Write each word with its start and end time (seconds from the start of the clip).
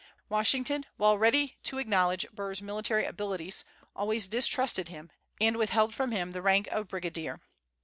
Washington, 0.29 0.87
while 0.97 1.15
ready 1.15 1.59
to 1.61 1.77
acknowledge 1.77 2.25
Burr's 2.33 2.59
military 2.59 3.05
abilities, 3.05 3.63
always 3.95 4.27
distrusted 4.27 4.87
him, 4.89 5.11
and 5.39 5.57
withheld 5.57 5.93
from 5.93 6.09
him 6.11 6.31
the 6.31 6.41
rank 6.41 6.65
of 6.69 6.87
brigadier. 6.87 7.39